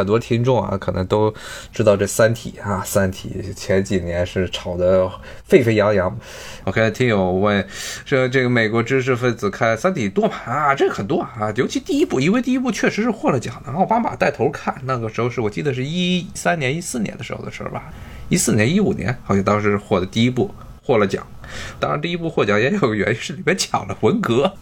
[0.00, 1.32] 很多听众啊，可能都
[1.74, 5.10] 知道这《三体》啊，《三体》前几年是炒得
[5.44, 6.18] 沸沸扬扬。
[6.64, 7.62] OK，听友问
[8.06, 10.34] 说这个美国知识分子看《三体》多吗？
[10.46, 17.92] 啊，这很多啊，尤其第一部，因为第一部确实是获了奖的，奥巴马带头看，那个时候是我记得是一三年、一四年的时候的事儿吧，
[18.30, 20.50] 一四年、一五年，好像当时获的第一部
[20.82, 21.26] 获了奖。
[21.78, 24.54] 当然，第一部获奖也有个原因是里面抢了文革。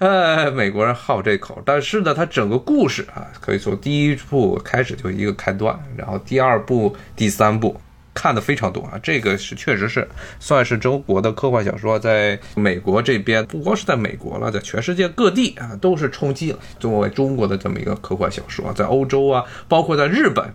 [0.00, 7.78] 呃，美国人好这口，但是呢，它整个故事啊，可以从第一部开始就一个开端，然后第二部、第三部
[8.14, 10.08] 看的非常多啊，这个是确实是
[10.38, 20.50] 算是中国的科幻小说在美国这边，不光是在美国了，在全世界各地啊都是冲击了作为中国的这么一个科幻小说，在欧洲啊，包括在日本。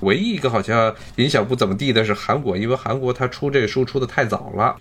[0.00, 4.76] 唯一一个好像影响不怎么地的是韩国，因为韩国它出这个书出的太早了。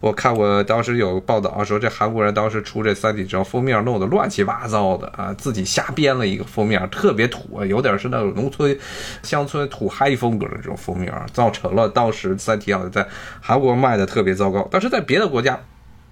[0.00, 8.78] 我看我当时有报道说，这韩国人当时出这《三体》之后，封面弄得乱七八糟的啊，自己瞎编了一个封面，特别土，有点是那种农村
[9.22, 13.06] 乡村土嗨风格的这种封面，造成了当时《三体》好像在
[13.40, 15.58] 韩国卖的特别糟糕，但是在别的国家，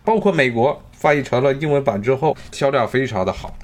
[0.04, 3.56] 包括美国，翻译成了英文版之后，销量非常的好。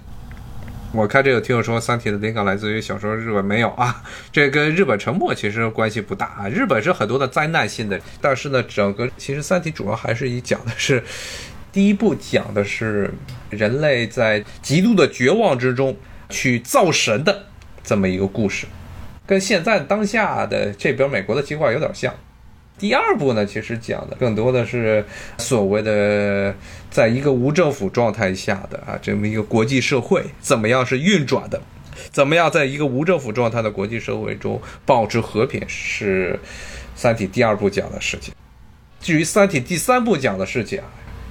[0.95, 6.49] 我看这个听友说，《三体》的灵感来自于小说，日本没有啊， 这跟日本沉没其实关系不大啊。
[6.49, 11.03] 日本是很多的灾难性的，但是呢，整个其实《三体》主要还是以讲的是
[11.73, 13.11] 第一部讲的是
[13.49, 15.97] 人类在极度的绝望之中
[16.29, 17.47] 去造神的
[17.83, 18.67] 这么一个故事，
[19.27, 22.15] 跟现在当下的这边美国的情况有点像。
[22.83, 25.05] 第二部呢，其实讲的更多的是
[25.39, 26.53] 所谓的，
[26.91, 31.63] 在一个无政府状态下的啊，这么一个国际社会怎么样是运转的，
[32.11, 36.37] 怎么样在一个无政府状态的国际社会中保持和平，是
[36.97, 38.35] 《三体》第二部讲的事情。
[39.01, 40.87] 至于《三体》第三部讲的事情啊，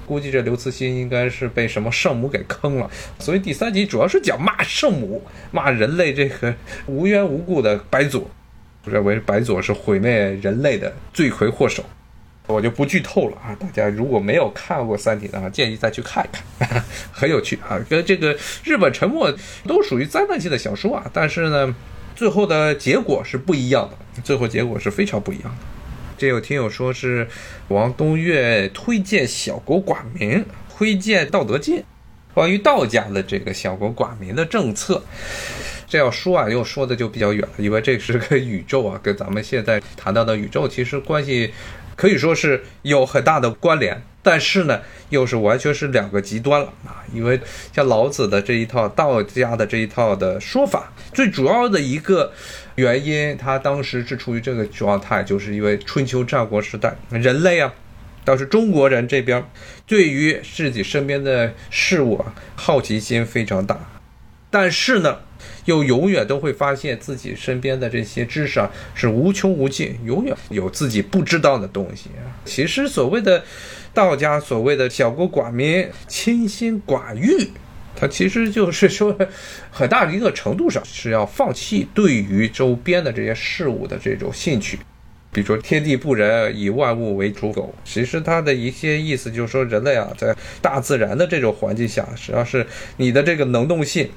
[0.07, 8.25] 估计这刘慈欣应该是被什么圣母给坑了，所以第三集主要是讲骂圣母，骂人类这个无缘无故的白左。
[8.83, 11.83] 我认为白左是毁灭人类的罪魁祸首，
[12.47, 13.55] 我就不剧透了啊！
[13.59, 16.29] 大家如果没有看过《三体》的话，建议再去看一
[16.63, 16.83] 看，
[17.13, 17.79] 很有趣啊！
[17.87, 19.31] 跟这个日本沉没
[19.67, 21.75] 都属于灾难性的小说啊，但是呢，
[22.15, 25.57] 最后的结果是不一样的，最后结果是非常不一样的。
[26.17, 27.27] 这有听友说是
[27.67, 30.43] 王东岳推荐小国寡民，
[30.75, 31.77] 推荐《道德经》，
[32.33, 35.03] 关于道家的这个小国寡民的政策。
[35.91, 41.53] 这要说啊，又说的就比较远了，因为这是个宇宙啊，跟咱们现在谈到的宇宙其实关系
[41.97, 44.79] 可以说是有很大的关联，但是呢，
[45.09, 47.03] 又是完全是两个极端了啊。
[47.13, 47.37] 因为
[47.73, 52.31] 像老子的这一套道家的这一套的说法，最主要的一个
[52.75, 57.73] 原因，他当时是处于这个状态，就是因为春秋战国时代，人类啊，
[58.23, 59.45] 倒是中国人这边
[59.85, 63.77] 对于自己身边的事物啊，好奇心非常大，
[64.49, 65.17] 但是呢。
[65.65, 72.09] 又永远都会发现自己身边的这些知识啊是无穷无尽，永远有自己不知道的东西。
[72.45, 73.43] 其实所谓的
[73.93, 77.49] 道家所谓的小国寡民、清心寡欲，
[77.95, 79.15] 它其实就是说，
[79.69, 84.79] 很大的一个程度上是要放弃对于周边的这些事物的这种兴趣。
[85.33, 94.09] 比如说“天地不仁，以万物为刍狗”，其实它的一些意思就是说，人类啊在大自然的这种环境下，实际上是你的这个能动性。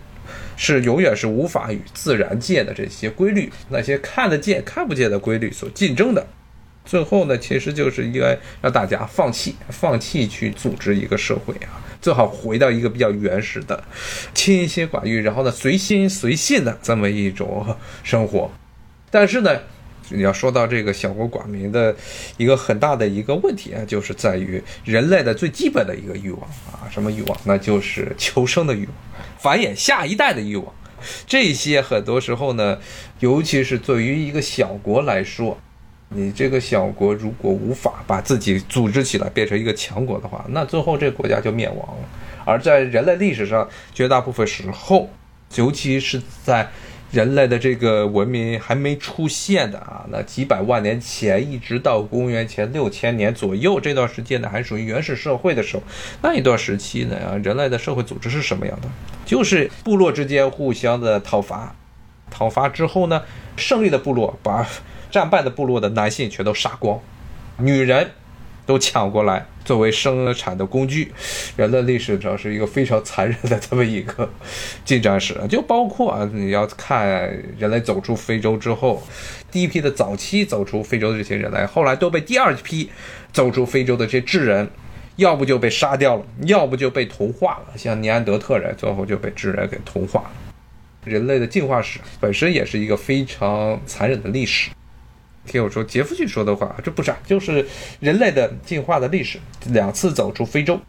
[0.57, 6.27] 是永远是无法与自然界的这些规律、那些看得见、看不见的规律所竞争的。
[6.85, 13.83] 最后呢，其实就是应该让大家放弃，放弃去组织一个社会啊，最好回到一个比较原始的、
[14.35, 18.51] 清心寡欲，然后呢随心随性的这么一种生活。
[19.11, 19.59] 但是呢，
[20.11, 21.97] 你要说到这个小国寡民的
[22.37, 27.41] 一个很大的一个问题啊，就是在于人类的最基本的一个欲望啊，什么欲望？
[27.45, 28.95] 那就是求生的欲望。
[29.45, 30.73] 繁衍下一代的欲望，
[31.27, 32.79] 这些很多时候呢，
[33.21, 35.59] 尤其是对于一个小国来说，
[36.09, 42.09] 你这个小国如果无法把自己组织起来变成一个强国的话，那最后这个国家就灭亡了。
[42.47, 45.11] 而在人类历史上，绝大部分时候，
[45.57, 46.71] 尤其是在。
[47.15, 55.85] 人类的这个文明还没出现的啊，那几百万年前，一直到公元前六千年左右这段时间呢，还属于原始社会的时候，
[56.21, 58.89] 那一段时期呢，啊，人类的社会组织是什么样的？
[59.25, 61.77] 就是部落之间互相的讨伐，
[62.29, 63.23] 讨伐之后呢，
[63.57, 64.67] 胜利的部落把
[65.13, 67.01] 战败的部落的男性全都杀光，
[67.59, 68.11] 女人。
[68.67, 71.13] 都抢过来作为生产的工具，
[71.57, 74.29] 人类历史上是一个非常残忍的这么一个
[74.85, 79.03] 进展史， 就包括啊，你要看人类走出非洲之后，
[79.51, 82.91] 第一批的早期走出非洲的这些人类，后来都被第二批
[83.33, 84.69] 走出非洲的这些智人，
[85.17, 90.31] 要不就被杀掉了，要不就被同化了，像尼安德特人最后就被智人给同化了。
[91.05, 94.71] 人类的进化史本身也是一个非常残忍的历史。
[95.47, 97.67] 听我说，杰弗逊说的话，这不是，就是
[98.01, 100.81] 人类的进化的历史，两次走出非洲。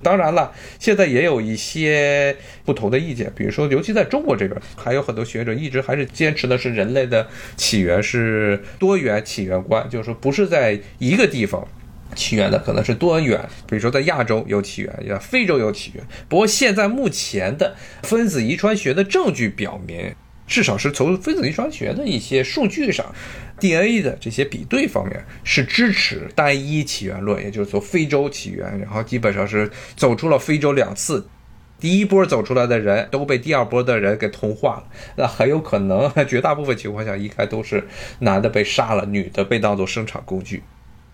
[0.00, 11.66] 当然了，现在也有一些不同的意见，比如说，尤其在中国这边，还有很多学者一直还是坚持的是人类的起源是多元起源观，就是说不是在一个地方
[12.14, 16.04] 起源的，可能是多元，比如说在亚洲有起源，非洲有起源。
[16.28, 17.74] 不过现在目前的
[18.04, 20.14] 分子遗传学的证据表明。
[20.50, 23.14] 至少是从分子遗传学的一些数据上
[23.58, 31.26] ，DNA 的这些比对方面是支持单一起源论，也就是从非洲起源，然后基本上是走出了非洲两次，
[31.80, 34.84] 第一波走出来的人都被第二波的人给同化了，
[35.16, 37.84] 那很有可能 绝大部分情况下应该都是
[38.20, 40.62] 男的被杀了，女的被当做生产工具，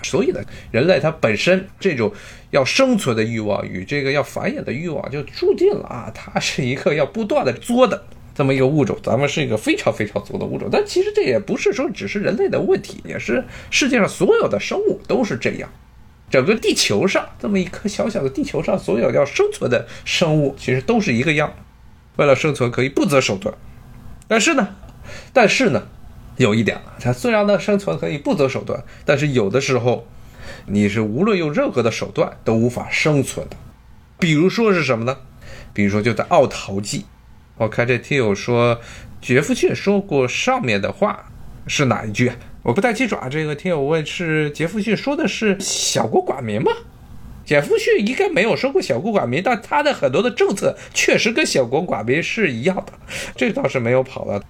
[0.03, 0.41] 所以呢，
[0.71, 2.13] 人类它本身这种
[2.51, 8.05] 要生存的欲望与这个要繁衍的欲望就注定了啊，它是一个要不断的作的。
[8.35, 15.71] 这么一个物种，咱们是一个非常非常足的物种，但其实这也不是说只是人类的问题，也是世界上所有的生物都是这样。
[16.31, 21.55] 整个地球上这么一颗小小的地球上，所有要生存的生物其实都是一个样，
[22.17, 23.55] 为了生存可以不择手段。
[24.27, 24.75] 但是呢，
[25.33, 25.87] 但是呢，
[26.37, 30.09] 有一点，它虽然呢生存可以不择手段，但是有的时候
[30.67, 33.57] 你是无论用任何的手段都无法生存的。
[34.19, 35.19] 比如说是什么呢？
[35.73, 37.05] 比如说就在奥陶纪。
[37.57, 38.81] 我看这听友说，
[39.21, 41.31] 杰弗逊说过上面的话
[41.69, 42.33] 是哪一句？
[42.65, 43.29] 我不太清楚啊。
[43.29, 46.73] 这个听友问是杰弗逊说的是小国寡民吗？
[47.45, 52.93] 杰弗逊应该没有说过小国寡民，但他的很多的政策确实跟小国寡民是一样的，
[53.37, 54.43] 这倒是没有跑了。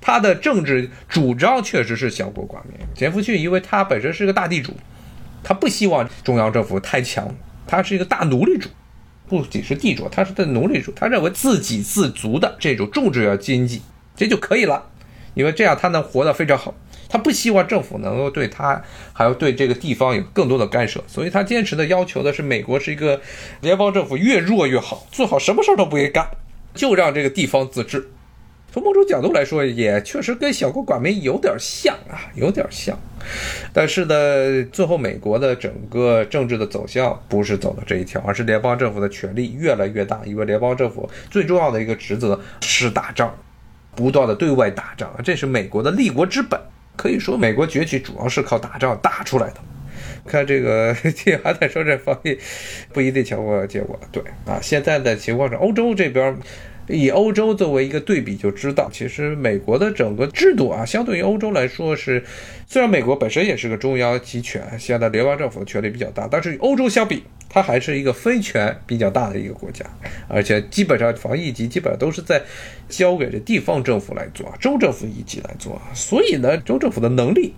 [0.00, 2.78] 他的政治主张确实是小国寡民。
[2.94, 4.72] 杰弗逊因为他本身是个大地主，
[5.44, 7.34] 他不希望中央政府太强，
[7.66, 8.70] 他是一个大奴隶主。
[9.28, 13.82] 不仅是地主，他是在奴隶主，他认为自给自足的这种种植要经济
[14.14, 14.90] 这就可以了，
[15.34, 16.74] 因为这样他能活得非常好。
[17.08, 18.82] 他不希望政府能够对他
[19.12, 23.20] 还要对这个地方有更多的干涉，所以他坚持的要求的是美国是一个
[23.60, 26.28] 联邦政府越弱越好，最好什么事儿都不给干，
[26.74, 28.10] 就让这个地方自治。
[28.72, 32.98] 从某种角度来说，也确实跟小国寡民有点像啊，有点像。
[33.72, 40.20] 但是呢，最后美国的整个政治的走向不是走的这一条，而是联邦政府的权力越来越大。
[40.26, 43.34] 因为联邦政府最重要的一个职责是打仗，
[43.94, 46.60] 不断的对外打仗，这是美国的立国之本。
[46.96, 49.56] 可以说，美国崛起主要是靠打仗打出来的。
[50.26, 50.94] 看这个，
[51.42, 52.36] 还在说这方面
[52.92, 53.98] 不一定强过结果。
[54.12, 56.36] 对啊，现在的情况是欧洲这边。
[56.88, 62.24] 以欧洲作为一个对比，就知道其实美国的整个制度啊，相对于欧洲来说是，
[62.66, 69.84] 虽然美国本身也是个中央集权，现在联邦政府的权力比较大，但是与欧洲相比，它还是一个分权比较大的一个国家，
[70.28, 72.40] 而且基本上防疫级基本上都是在
[72.88, 77.52] 交给这地方政府来做，州政府一级来做，所以呢，州政府的能力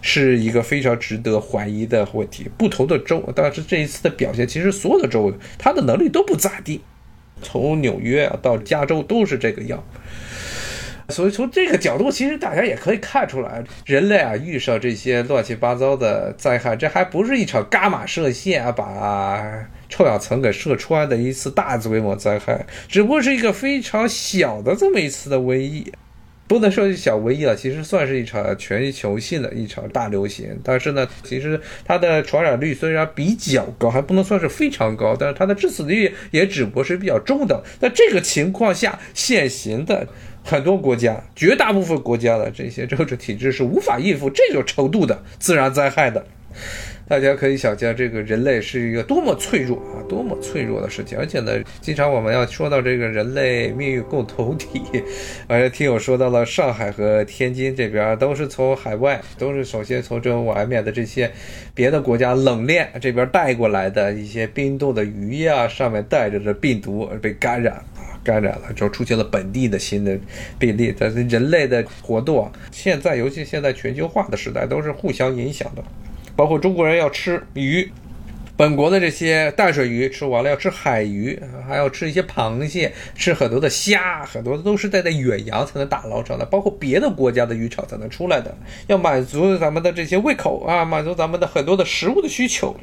[0.00, 2.48] 是一个非常值得怀疑的问题。
[2.56, 6.80] 不同的州，但是这一次的表现，其实所有的州它的能力都不咋地。
[7.44, 9.84] 从纽约啊到加州都是这个样，
[11.10, 25.92] 所以从这个角度，其实大家也可以看出来，人类啊遇上这些乱七八糟的灾害，这还不是一场伽马射线啊把臭氧层给射穿的一次大规模灾害，只不过是一个非常小的这么一次的瘟疫。
[26.46, 30.58] 不能说是小瘟疫了，其实算是一场全球性的一场大流行。
[30.62, 37.58] 但是呢，其实它的传染率虽然比较高，还不能算是非常高，但是它的致死率也只不过是比较中等。
[37.80, 40.06] 在这个情况下，现行的
[40.42, 46.24] 很多国家，绝大部分国家的这些政治体制是无法应付这种程度的自然灾害的。
[47.06, 51.18] 大家可以想象，这个人类是一个多么脆弱啊，多么脆弱的事情。
[51.18, 54.80] 而且呢，经常我们要说到这个人类命运共同体，
[55.46, 61.30] 而且听友说到了上海和天津这边都是从海外，都是首先从这外面的这些
[61.74, 67.84] 别的国家冷链这边带过来的一些冰冻的鱼呀，上面带着的病毒而被感染，
[68.24, 70.18] 感染了之后出现了本地的新的
[70.58, 70.94] 病例。
[70.98, 75.84] 但是人类的活动啊，现在尤其现在全球化的时代，都是互相影响的。
[76.36, 77.90] 包括中国人要吃鱼，
[78.56, 92.76] 本国的这些淡水鱼吃完了要吃海鱼，还要吃一些螃蟹，吃很多的虾，很多都是在在远洋才能打捞上来，包括别的国家的渔场才能出来的，要满足咱们的这些胃口啊，满足咱们的很多的食物的需求，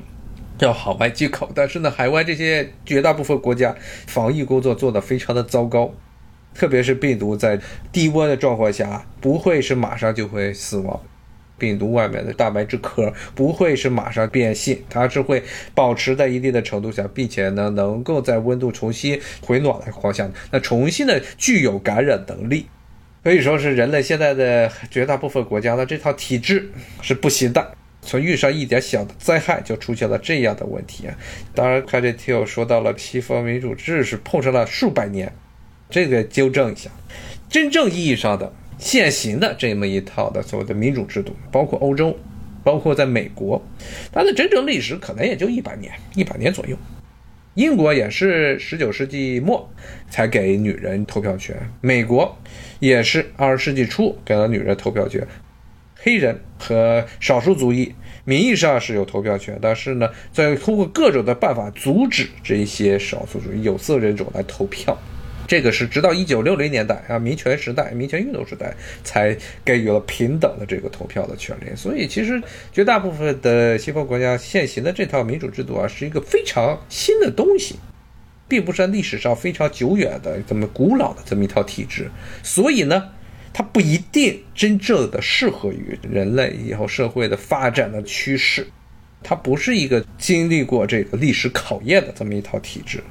[0.59, 1.49] 要好外忌口。
[1.55, 3.75] 但是呢，海外这些绝大部分国家
[4.07, 5.93] 防疫工作做得非常的糟糕，
[6.53, 7.59] 特别是病毒在
[7.91, 10.99] 低温的状况下，不会是马上就会死亡。
[11.61, 15.43] 病毒外面的蛋白质壳不会是马上变性，它是会
[15.75, 22.65] 保持在一定的程度下，并且呢能够在温度重新回暖的情况下，那重新的具有感染能力。
[23.23, 26.71] 可以说是人类现在的绝大部分国家的这套体制
[27.03, 27.75] 是不行的。
[28.03, 31.13] 从遇上一点小的灾害就出现了这样的问题啊！
[31.53, 35.31] 当然，开这 T 说到了西方民主制是碰上了数百年，
[35.87, 36.89] 这个纠正一下，
[37.47, 42.17] 真正意义上的现行的这么一套的所谓的民主制度，包括欧洲，
[42.63, 43.61] 包括在美国，
[44.11, 46.75] 它的真正历史可能也就一百年，一百年左右。
[47.53, 49.69] 英国也是十九世纪末
[50.09, 52.35] 才给女人投票权，美国
[52.79, 55.25] 也是二十世纪初给了女人投票权。
[55.95, 57.93] 黑人和少数族裔
[58.25, 64.97] 名义上是有投票权，但是呢，在通过各种的办法阻止这些少数族裔有色人种来投票。
[65.51, 71.75] 这个是直到一九六零年代啊，民权时代、民权运动时代才给予了平等的这个投票的权利。
[71.75, 72.41] 所以，其实
[72.71, 77.75] 绝大部分的西方国家现行的这套民主制度啊，是一个非常新的东西，
[78.47, 82.09] 并不是历史上非常久远的这么古老的这么一套体制。
[82.41, 83.09] 所以呢。
[83.53, 88.65] 它不一定真正的适合于人类以后社会的发展的趋势，
[89.21, 93.03] 它不是一个经历过这个历史考验的这么一套体制。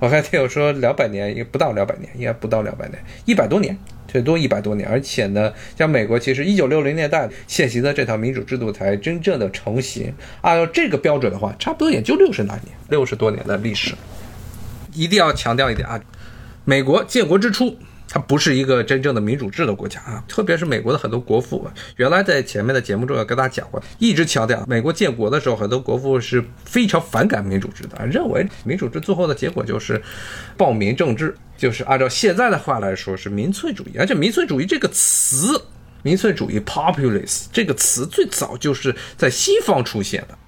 [0.00, 4.88] 我还听有说两百年，也不到两百年，应该不到两百年，一百多年，最多一百多年。
[4.88, 10.12] 而且呢，像美国，其实一九六零年代现行的这套民主制度才真正的成型。
[10.42, 13.94] 按照这个标准的话，差不多也就六十来年，六十多年的历史。
[14.92, 16.00] 一定要强调一点啊，
[16.64, 17.76] 美国建国之初。
[18.14, 30.00] 它不是一个真正的民主制的国家啊，特别是美国的很多国父，原来在前面的节目中也跟大家讲过，一直强调美国建国的时候，很多国父是非常反感民主制的，认为民主制最后的结果就是
[30.56, 35.60] 暴民政治，就是按照现在的话来说是民粹主义，而且民粹主义这个词，
[36.04, 40.38] 民粹主义 （populist） 这个词最早就是在西方出现的，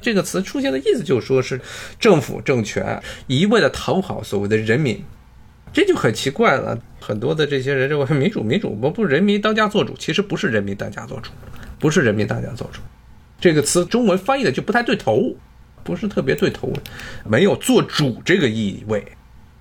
[0.00, 1.60] 这个词出现的意思就是说是
[1.98, 5.04] 政府政权一味的讨好所谓的人民。
[5.72, 11.30] 这就很奇怪了，很多的这些人认为民主，民主不不人民当家作主，其实不是人民当家作主，
[11.78, 12.80] 不是人民当家作主，
[13.40, 15.32] 这个词中文翻译的就不太对头，
[15.84, 16.72] 不是特别对头，
[17.24, 19.04] 没有做主这个意味，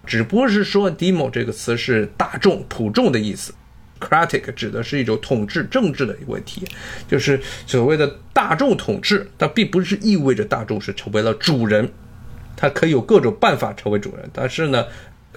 [0.03, 3.53] 只不过是说 demo 这个词是大众普众的意思
[3.99, 6.67] ，cratic 指的是一种统治政治的问题，
[7.07, 11.87] 就是所谓的大众统治，但并不是意味着大众是成为了主人，
[12.55, 14.83] 它可以有各种办法成为主人，但是呢。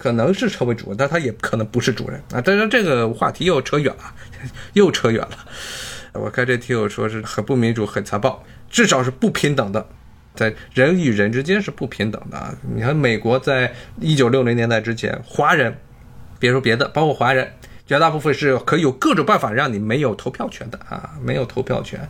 [0.02, 2.40] 可能是成为主人，但他也可能不是主人啊！
[2.40, 4.12] 当然，这个话题又扯远了，
[4.74, 5.38] 又扯远了。
[6.14, 9.86] 我看这听友说是很不民主、很残暴，至少是不平等的，
[10.34, 12.52] 在人与人之间是不平等的啊！
[12.74, 15.72] 你看，美国在一九六零年代之前，华人，
[16.40, 17.52] 别说别的，包括华人，
[17.86, 22.00] 绝大部分是可以有各种办法让你没有投票权的啊，没有投票权。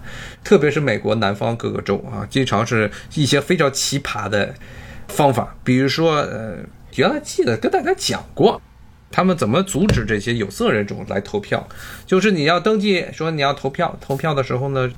[0.42, 4.54] 特别是美国南方各个州啊，经常是一些非常奇葩的
[5.08, 6.56] 方法，比如说呃。
[6.96, 8.61] 原来记得跟大家讲过，
[9.11, 11.68] 他们怎么阻止这些有色人种来投票，
[12.06, 14.90] 就是你要登记说你要投票，投票的时候呢，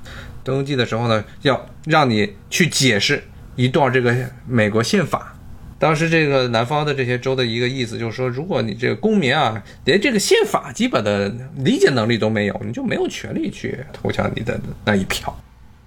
[0.43, 3.23] 登记的时候呢，要让你去解释
[3.55, 4.15] 一段这个
[4.47, 5.33] 美国宪法。
[5.77, 15.37] 当时这个南方的这些州的一个意思就是说，如果你这个公民啊，连这个宪法基本的理解能力都没有，你就没有权利去投下你的那一票。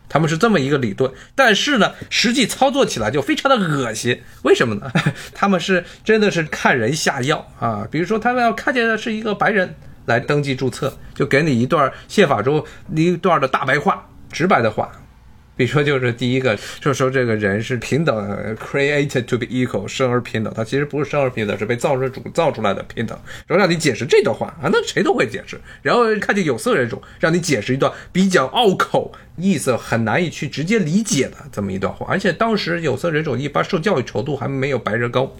[0.08, 4.22] 他们是这么一个理论，但是呢，实际操作起来就非常的恶心。
[4.42, 4.90] 为什么呢？
[5.34, 7.86] 他们是真的是看人下药啊！
[7.90, 9.74] 比如说，他们要看见的是一个白人
[10.06, 14.90] 来登记注册，就给你一段宪法中一段的大白话、直白的话。
[15.58, 20.54] 比如说，就是第一个，就是说这个人是平等，created to be equal，生而平等。
[20.54, 23.18] 他其实不是生而平等，是被造物主造出来的平等。
[23.48, 25.60] 然后让你解释这段话啊，那谁都会解释。
[25.82, 32.06] 然后看见有色人种，让你解释一段比较拗口、意思很难以去直接理解的这么一段话。
[32.08, 35.34] 而且当时有色人种一般受教育程度还没有白人高。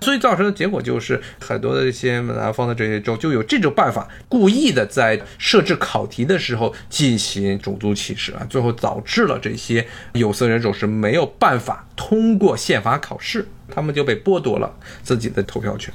[0.00, 15.92] 所以造成的结果就是，很多的一些南方的这些州就有这种办法，故意的在设置考题的时候进行种族歧视啊，最后导致了这些有色人种是没有办法通过宪法考试，他们就被剥夺了自己的投票权。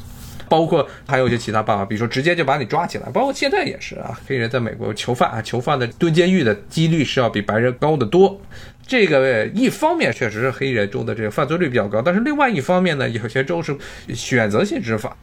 [0.50, 8.40] 包括还有一些其他办法，比如说直接就把你抓起来，包括现在也是啊，黑人在美国囚犯啊，囚犯的蹲监狱的几率是要比白人高得多。
[8.86, 13.76] 这个一方面确实是黑人中的这个犯罪率比较高，但是另外一方面呢，有些州是
[14.14, 15.16] 选择性执法，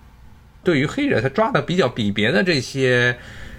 [0.64, 3.17] 对于黑人他抓的比较比别的这些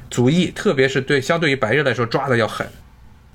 [0.10, 2.68] 族裔，特别是对相对于白人来说抓的要狠。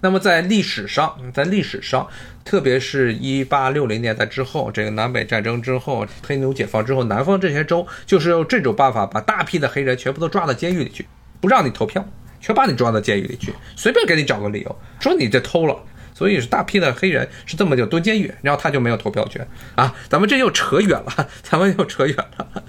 [0.01, 2.07] 那么在历史上，在历史上，
[2.45, 11.07] 特别是一八六零年代之后，这个南北战争之后，黑奴解放之后，南方这些州就是用这种办法把大批的黑人全部都抓到监狱里去，
[11.41, 12.07] 不让你投票。
[12.39, 15.77] 全把你抓到监狱里去，随便给你找个理由，说你这偷了。
[16.17, 19.95] 所以是大批的黑人是这么就蹲监狱，然后他就没有投票权啊。
[20.09, 22.65] 咱们这又扯远了， 咱们又扯远了。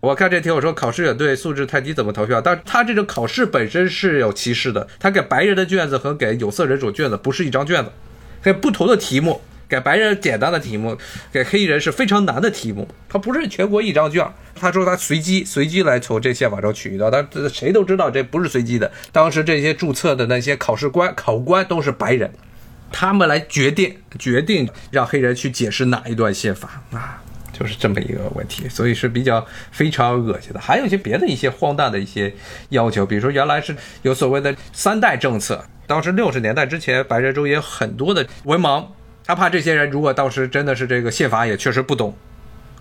[0.00, 2.42] 我看这题我说考试也对，素质太低怎么投票？
[2.42, 7.90] 但他这种考试本身是有歧视的，他给白人的卷子和给有色人种卷子不是一张卷子，
[8.42, 9.40] 给不同的题目。
[9.68, 10.96] 给白人简单的题目，
[11.30, 12.88] 给黑人是非常难的题目。
[13.06, 18.90] 他不是全国一张卷，他说他随机随机来从这宪法中取一道，但谁都知道这不是随机的。
[19.12, 22.32] 当时这些注册的那些考试官、考官都是白人，
[22.90, 28.68] 他们来决定决定让黑人去解释哪一段宪法啊，就是这么一个问题。
[28.68, 30.60] 所以是比较非常恶心的。
[30.60, 32.34] 还有一些别的一些荒诞的一些
[32.70, 38.84] 要求，比如说原来是有所谓的三代政策，当时六十年代之前，白人中也有很多的文盲。
[39.24, 42.16] 他怕这些人如果当时真的是这个宪法也确实不懂，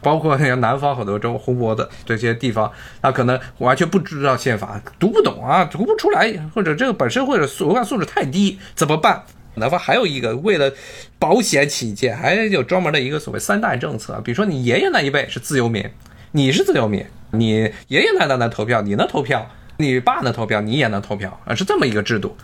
[0.02, 2.72] 包括像南方很多州红脖子这些地方，
[3.02, 9.26] 他可能完全不知道宪法，读不懂啊，读不出来，或者这个本身或者文化素质太低，怎么办？
[9.58, 10.72] 南方还有一个为了
[11.20, 15.84] 保险起见，还有专门的一个所谓三代政策，比如说你爷爷那一辈是自由民，
[16.32, 19.50] 你是自由民，你爷爷奶奶能投票，你能投票。
[19.80, 22.36] 你爸能投票，你也能投票啊，是这么一个制度。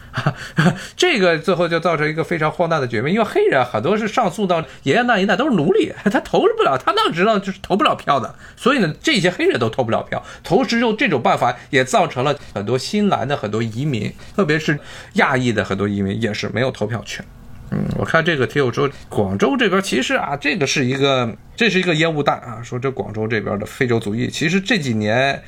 [0.95, 8.35] 这个最后就造成一个非常荒诞的局面，因为黑人很多是上诉到爷爷那一代都是奴隶， 他投不了，他哪知道就是投不了票的。
[8.55, 10.23] 所以呢，这些黑人都投不了票。
[10.43, 14.79] 同时，用这种办法也造成了很多新来的很多移民，特别是
[15.13, 17.25] 亚裔的很多移民也是没有投票权。
[17.71, 25.41] 嗯，我看这个听友说，广州这边其实啊，这个是一个，这是一个烟雾弹啊，说这广州这边的非洲族裔，其实这几年。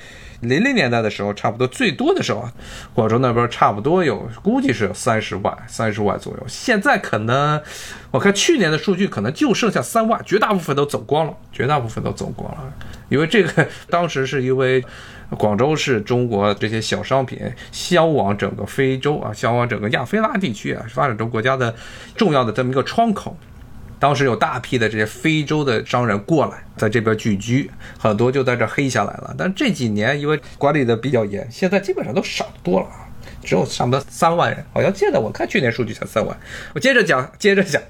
[0.48, 2.52] 零零年代的时候，差不多最多的时候啊，
[2.94, 6.44] 广州那边差不多有，估计是有三十万，三十万左右。
[6.48, 7.62] 现在可能，
[8.12, 12.74] 我看去年的数据可能就剩下三万，绝大部分都走光了，绝大部分都走光了。
[13.10, 14.84] 因为这个当时是因为
[15.38, 17.40] 广州是中国这些小商品
[17.72, 21.74] 销往整个非洲啊，销往整个亚非拉地区啊，发展中国家的
[22.16, 23.38] 重要的这么一个窗口。
[24.00, 29.34] 当时有大批的这些非洲的商人过来，在这边聚居，很多就在这黑下来了。
[29.38, 33.08] 但这几年因为管理的比较严，现在基本上都少多了啊，
[33.44, 34.64] 只有差不多三万人。
[34.74, 36.38] 好像现在我看去年数据才三万。
[36.74, 37.82] 我接着讲，接着讲，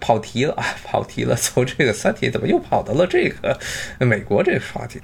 [0.00, 1.34] 跑题了啊，跑题了。
[1.36, 3.58] 从这个三体怎么又跑到了这个
[4.00, 5.00] 美国这个话题？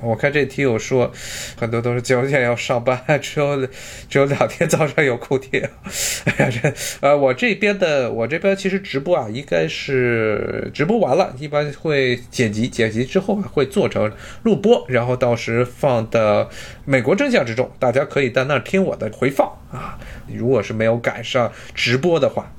[0.00, 1.12] 我看这题有说，
[1.56, 3.66] 很多都是九点要上班，只有
[4.08, 5.60] 只有两天早上有空听。
[6.24, 14.12] 哎呀，这呃，我这边的我这边其实直播啊，应该是直播完了，一般会剪辑，剪辑之后会做成
[14.44, 16.48] 录播，然后到时放的
[16.84, 19.98] 美国真相之中，大家可以在那儿听我的回放啊。
[20.32, 22.52] 如果是没有赶上直播的话。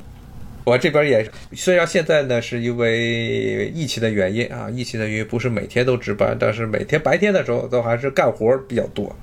[0.63, 9.15] 我这边也虽然现在呢是因为疫情的原因啊，疫情的原因不是每天都值班，但是每天白天的时候都还是干活比较多，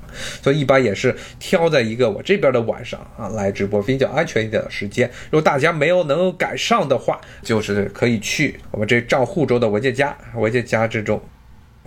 [0.42, 5.09] 所以一般也是挑在一个我这边的晚上啊来直播，比较安全一点的时间。
[5.31, 11.22] 如果大家没有能赶上的话，就是可以去我们这账户中的文件夹，文件夹之中。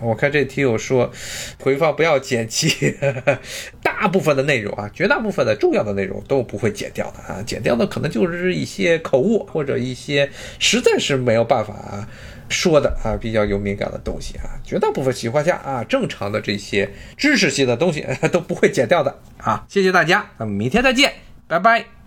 [0.02, 1.12] 我看这题友说，
[1.60, 2.96] 回放不要剪辑，
[4.00, 12.08] 大部分的内容啊，绝大部分的重要的内容都不会剪掉的啊，剪掉的可能就是一些口误或者一些实在是没有办法
[12.48, 19.66] 说的啊，比较有敏感的东西啊，绝大部分情况下啊，正常的这些知识性的东西都不会剪掉的啊。
[19.68, 21.12] 谢谢大家，咱们明天再见，
[21.46, 21.99] 拜拜。